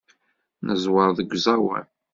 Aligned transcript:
Neẓwer 0.65 1.09
deg 1.17 1.29
uẓawan. 1.37 1.85